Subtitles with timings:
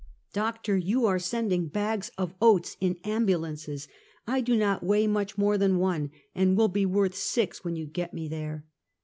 [0.33, 3.87] "Doctor, you are sending bags of oats in ambu lances!
[4.25, 7.85] I do not weigh much more than one, and will be worth six when you
[7.85, 8.65] get me there."